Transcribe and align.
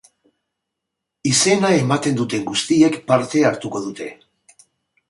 Izena 1.31 1.71
ematen 1.83 2.17
duten 2.23 2.49
guztiek 2.49 2.99
hartuko 3.21 3.85
dute 3.87 4.11
parte. 4.17 4.69